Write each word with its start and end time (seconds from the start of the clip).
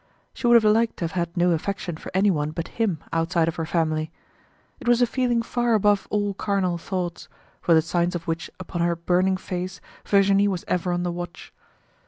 She 0.33 0.47
would 0.47 0.55
have 0.55 0.63
liked 0.63 0.97
to 0.97 1.03
have 1.03 1.11
had 1.11 1.37
no 1.37 1.51
affection 1.51 1.95
for 1.95 2.09
anyone 2.15 2.49
but 2.49 2.69
him 2.69 3.03
outside 3.13 3.47
of 3.47 3.57
her 3.57 3.67
family. 3.67 4.09
It 4.79 4.87
was 4.87 4.99
a 4.99 5.05
feeling 5.05 5.43
far 5.43 5.75
above 5.75 6.07
all 6.09 6.33
carnal 6.33 6.79
thoughts, 6.79 7.29
for 7.61 7.75
the 7.75 7.83
signs 7.83 8.15
of 8.15 8.25
which 8.27 8.49
upon 8.59 8.81
her 8.81 8.95
burning 8.95 9.37
face 9.37 9.79
Virginie 10.03 10.47
was 10.47 10.65
ever 10.67 10.91
on 10.91 11.03
the 11.03 11.11
watch. 11.11 11.53